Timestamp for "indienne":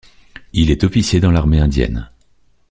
1.59-2.09